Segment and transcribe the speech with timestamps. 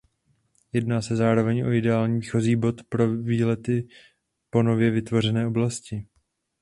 [0.73, 3.87] Jedná se zároveň o ideální výchozí bod pro výlety
[4.49, 6.07] po nově vytvořené oblasti.